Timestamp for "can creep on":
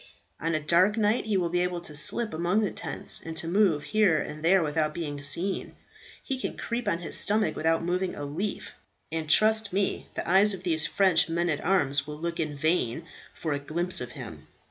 6.39-6.97